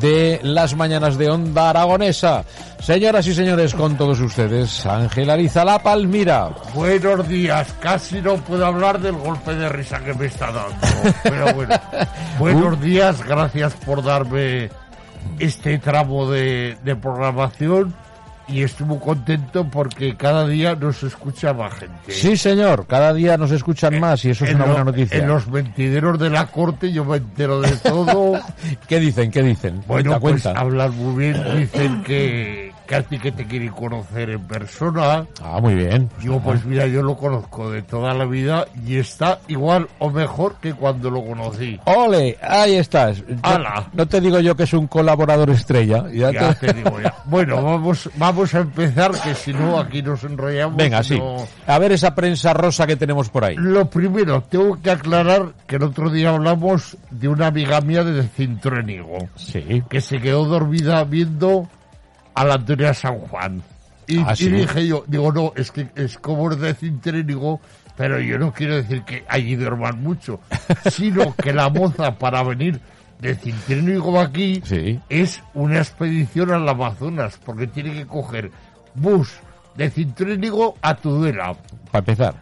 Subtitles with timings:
[0.00, 2.44] de las mañanas de Onda Aragonesa.
[2.80, 6.50] Señoras y señores, con todos ustedes, Ángel Ariza La Palmira.
[6.74, 10.76] Buenos días, casi no puedo hablar del golpe de risa que me está dando.
[11.22, 11.74] Pero bueno,
[12.38, 14.70] buenos días, gracias por darme
[15.38, 17.94] este tramo de, de programación
[18.48, 22.12] y muy contento porque cada día nos escucha más gente.
[22.12, 25.18] Sí, señor, cada día nos escuchan más y eso es una lo- buena noticia.
[25.18, 28.40] En los mentideros de la corte yo me entero de todo.
[28.88, 29.30] ¿Qué dicen?
[29.30, 29.82] ¿Qué dicen?
[29.86, 30.60] Bueno, cuenta, pues cuenta.
[30.60, 35.24] hablan muy bien, dicen que, que a ti que te quieren conocer en persona.
[35.42, 36.10] Ah, muy bien.
[36.20, 40.56] Yo, pues mira, yo lo conozco de toda la vida y está igual o mejor
[40.60, 41.80] que cuando lo conocí.
[41.86, 43.18] Ole, ahí estás.
[43.26, 43.88] Yo- ¡Hala!
[43.94, 46.04] no te digo yo que es un colaborador estrella.
[46.12, 47.14] Ya Ya te- te digo ya.
[47.24, 50.76] Bueno, vamos, vamos a empezar, que si no aquí nos enrollamos.
[50.76, 51.18] Venga, sí.
[51.18, 53.56] no- A ver esa prensa rosa que tenemos por ahí.
[53.56, 58.22] Lo primero, tengo que aclarar que el otro día hablamos de una amiga mía de
[58.24, 59.82] Cintruénigo, Sí.
[59.88, 61.68] que se quedó dormida viendo
[62.34, 63.62] a la Antonia San Juan.
[64.06, 67.60] Y, Ah, dije yo, digo, no, es que es como es de Cintruénigo,
[67.96, 70.40] pero yo no quiero decir que allí duerman mucho,
[70.90, 72.80] sino que la moza para venir
[73.20, 74.98] de Cintruénigo aquí Sí.
[75.08, 78.50] es una expedición al Amazonas, porque tiene que coger
[78.94, 79.30] bus
[79.76, 81.54] de Cintruénigo a Tudela,
[81.90, 82.34] Para empezar.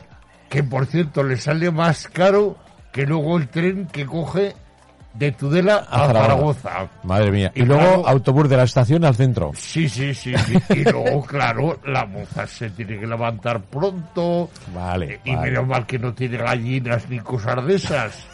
[0.48, 2.56] que por cierto le sale más caro
[2.90, 4.54] que luego el tren que coge
[5.14, 6.88] de Tudela a, A Zaragoza.
[7.02, 7.52] Madre mía.
[7.54, 9.52] Y, luego claro- autobús de la estación al centro.
[9.54, 10.54] Sí, sí, sí, sí.
[10.70, 14.50] Y luego, claro, la moza se tiene que levantar pronto.
[14.74, 15.20] Vale.
[15.24, 15.50] Y vale.
[15.50, 18.26] menos mal que no tiene gallinas ni cosas de esas.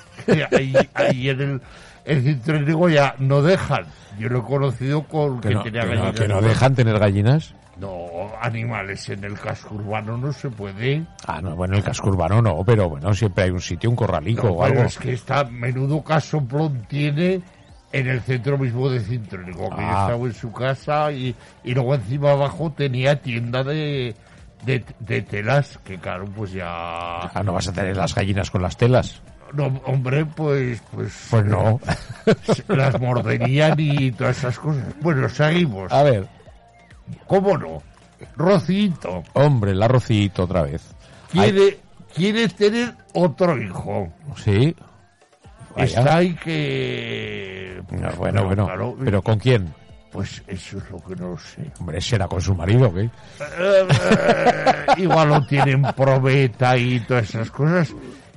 [0.52, 1.60] Ahí, ahí en el,
[2.06, 3.84] el Cintruénigo ya no dejan.
[4.18, 6.20] Yo lo he conocido con Que que, no, tenía que no- gallinas.
[6.20, 7.54] que no dejan tener gallinas.
[7.78, 8.06] No,
[8.40, 11.04] animales en el casco urbano no se puede.
[11.26, 14.46] Ah, no, bueno, el casco urbano no, pero bueno, siempre hay un sitio, un corralico
[14.46, 14.82] No, o algo.
[14.84, 17.42] es que está menudo casoplón tiene
[17.92, 20.06] en el centro mismo de Cintruénigo, que yo Ah.
[20.08, 21.34] estaba en su casa y,
[21.64, 24.14] y luego encima abajo tenía tienda de,
[24.64, 26.64] de, de telas, que claro, pues ya...
[26.66, 29.20] Ah, no vas a tener las gallinas con las telas.
[29.52, 30.82] No, hombre, pues...
[30.92, 31.80] Pues, Pues no.
[32.68, 34.84] las morderían y todas esas cosas.
[35.00, 35.92] Bueno, seguimos.
[35.92, 36.28] A ver,
[37.26, 37.82] ¿Cómo no?
[38.36, 40.82] Rocito hombre, el arrocito otra vez.
[41.30, 41.78] quiere,
[42.14, 44.12] quiere tener otro hijo.
[44.36, 44.74] Sí.
[45.76, 45.98] Vaya.
[46.00, 47.82] Está ahí que...
[47.90, 48.64] No, pues, bueno, bueno.
[48.66, 49.74] claro, ¿Pero con quién?
[50.10, 51.70] Pues eso es lo que no sé.
[51.78, 53.10] Hombre, será con su marido, ¿qué?
[53.58, 53.86] Eh,
[54.96, 57.92] igual lo tienen probeta y todas esas cosas.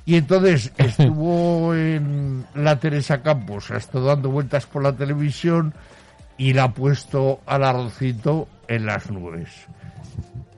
[0.10, 5.72] Y entonces estuvo en la Teresa Campos, ha estado dando vueltas por la televisión
[6.36, 9.50] y la ha puesto al arrocito en las nubes.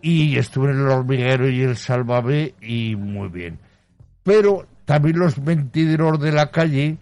[0.01, 3.59] Y estuve en el hormiguero y el salvavé y muy bien.
[4.23, 6.97] Pero también los mentideros de la calle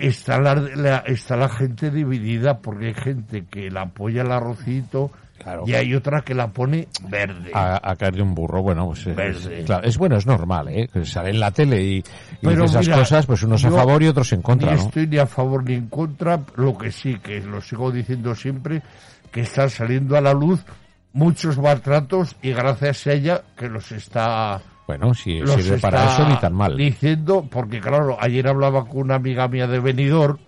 [0.00, 5.10] está la, la- está la gente dividida porque hay gente que la apoya al arrocito
[5.42, 5.64] Claro.
[5.66, 7.52] y hay otra que la pone verde.
[7.54, 9.64] A, a caer de un burro, bueno, pues es, Verde.
[9.64, 10.88] claro, es bueno, es normal, ¿eh?
[10.92, 12.04] Que sale en la tele y, y
[12.42, 14.82] Pero esas mira, cosas, pues unos a favor y otros en contra, ni ¿no?
[14.86, 18.82] estoy ni a favor ni en contra, lo que sí, que lo sigo diciendo siempre,
[19.30, 20.64] que están saliendo a la luz
[21.12, 26.28] muchos maltratos y gracias a ella que los está Bueno, si los sirve para eso,
[26.28, 26.76] ni tan mal.
[26.76, 30.38] diciendo, porque claro, ayer hablaba con una amiga mía de Benidorm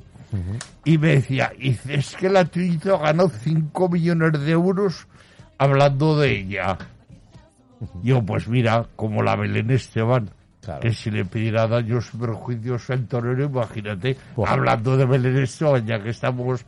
[0.84, 5.06] y me decía, y es que la Trinito ganó 5 millones de euros
[5.58, 6.78] hablando de ella.
[8.02, 10.30] Yo, pues mira, como la Belén Esteban,
[10.60, 10.80] Claro.
[10.80, 14.50] que si le pidiera daños y perjuicios al torero, imagínate, Buah.
[14.52, 16.66] hablando de Belén Esteban, ya que estamos...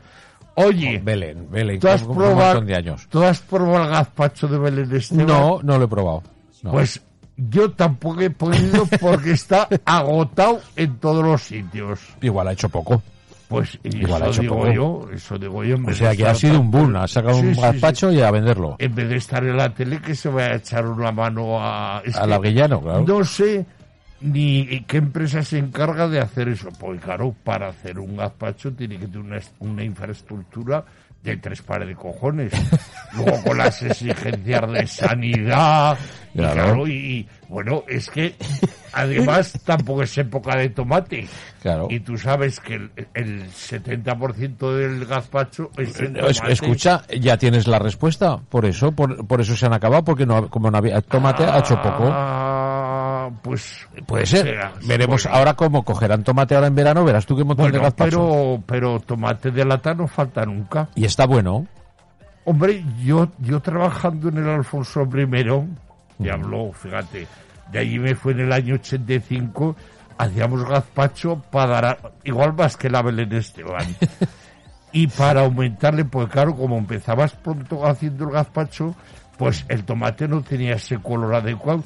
[0.54, 3.06] Oye, Belén, Belén, ¿tú has, probado, de años.
[3.10, 5.26] ¿tú has probado el gazpacho de Belén Esteban?
[5.26, 6.22] No, no lo he probado.
[6.62, 6.72] No.
[6.72, 7.02] Pues
[7.36, 12.00] yo tampoco he podido porque está agotado en todos los sitios.
[12.20, 13.02] Igual ha hecho poco.
[13.52, 14.72] Pues Igual eso digo poco.
[14.72, 15.76] yo, eso digo yo.
[15.76, 18.20] en O sea que ha sido un boom, ha sacado Sí, un sí, gazpacho y
[18.20, 18.76] a venderlo.
[18.78, 22.02] En vez de estar en la tele, que se vaya a echar una mano a...
[22.04, 23.04] es A la Guillano, claro.
[23.06, 23.64] No sé
[24.22, 26.68] ni qué empresa se encarga de hacer eso.
[26.78, 30.84] Porque claro, para hacer un gazpacho tiene que tener una, una infraestructura
[31.22, 32.52] de tres pares de cojones.
[33.14, 35.98] Luego con las exigencias de sanidad.
[36.32, 36.54] y Claro.
[36.54, 38.34] claro, y bueno, es que
[38.94, 41.28] además tampoco es época de tomate.
[41.60, 41.88] Claro.
[41.90, 46.52] Y tú sabes que el, el 70% del gazpacho es tomate.
[46.52, 48.38] Escucha, ya tienes la respuesta.
[48.38, 51.58] Por eso, por, por eso se han acabado, porque no, como no había tomate, ha
[51.58, 52.04] hecho poco.
[53.52, 54.58] Pues Puede ser.
[54.86, 58.10] Veremos ahora cómo cogerán tomate ahora en verano, verás tú qué montón de Bueno, gazpacho.
[58.10, 60.88] pero, pero tomate de lata no falta nunca.
[60.94, 61.66] Y está bueno.
[62.46, 67.26] Hombre, yo, yo trabajando en el Alfonso I, y habló, fíjate,
[67.70, 69.76] de allí me fue en el año 85,
[70.16, 73.84] hacíamos gazpacho para dar, igual más que la Belén Esteban.
[74.92, 78.96] y para aumentarle, pues claro, como empezabas pronto haciendo el gazpacho,
[79.36, 81.84] pues el tomate no tenía ese color adecuado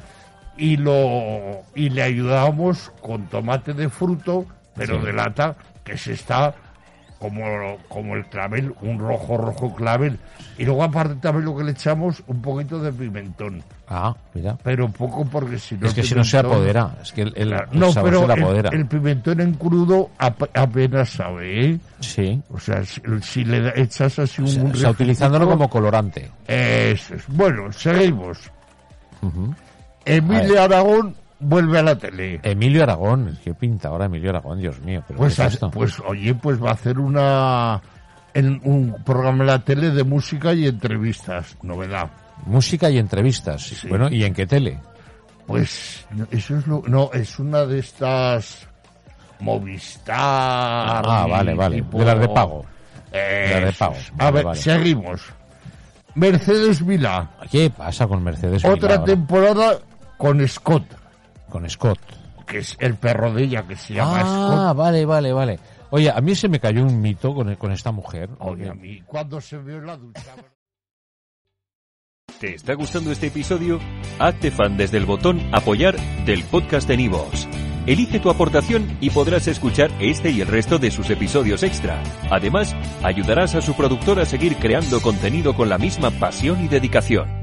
[0.57, 5.07] y lo y le ayudábamos con tomate de fruto, pero Sí.
[5.07, 6.55] de lata, que se está
[7.19, 7.43] como,
[7.89, 10.19] como el clavel, un rojo rojo clavel.
[10.59, 14.57] Y luego aparte también lo que le echamos, un poquito de pimentón, Ah, mira.
[14.63, 15.87] pero poco porque si no...
[15.87, 16.95] Es que si no se apodera.
[17.01, 18.71] Es que el, el- Claro, el no, sabor pero se el, apodera.
[18.71, 21.79] el pimentón en crudo ap- apenas sabe, ¿eh?
[22.01, 22.43] Sí.
[22.53, 24.49] O sea, si, si le echas así un...
[24.49, 26.31] O sea, un o sea, utilizándolo como colorante.
[26.47, 27.25] Eso es.
[27.29, 28.39] Bueno, seguimos.
[29.23, 29.55] Ujú.
[30.07, 32.41] Emilio Aragón vuelve a la tele.
[32.43, 33.39] Emilio Aragón.
[33.45, 34.59] ¿Qué pinta ahora Emilio Aragón?
[34.61, 35.03] Dios mío.
[35.07, 35.71] ¿pero Pues, es esto?
[35.71, 37.81] pues oye, pues va a hacer una
[38.33, 42.11] en un programa en la tele de música y entrevistas, novedad.
[42.47, 43.63] Música y entrevistas.
[43.63, 43.89] Sí.
[43.89, 44.79] Bueno, ¿y en qué tele?
[45.47, 48.67] Pues eso es lo no, es una de estas
[49.41, 50.17] Movistar.
[51.07, 51.77] Ah, vale, vale.
[51.77, 52.65] tipo- De las de pago.
[53.13, 53.95] Eh, las de pago.
[54.15, 54.61] Vale, a ver, vale.
[54.61, 55.23] seguimos.
[56.15, 59.05] Mercedes Vila, ¿Qué pasa con Mercedes otra Milá ahora?
[59.05, 59.79] temporada
[60.17, 60.85] con Scott,
[61.49, 61.99] Con Scott.
[62.47, 64.25] que es el perro de ella que se llama Ah,
[64.71, 64.77] Scott.
[64.77, 65.59] vale, vale, vale.
[65.91, 68.29] Oye, a mí se me cayó un mito con, con esta mujer.
[68.41, 70.23] Oye, a mí cuando se vio en la ducha.
[72.41, 73.81] ¿Te está gustando este episodio?
[74.19, 75.97] Hazte fan desde el botón Apoyar
[76.27, 77.49] del podcast de Nivos.
[77.87, 82.03] Elige tu aportación y podrás escuchar este y el resto de sus episodios extra.
[82.31, 82.75] Además,
[83.05, 87.36] ayudarás a su productor a seguir creando contenido con la misma pasión y dedicación.